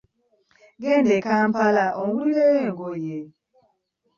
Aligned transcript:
Genda 0.81 1.11
e 1.17 1.19
Kampala 1.27 1.85
ongulireyo 2.01 2.57
engoye. 2.67 3.17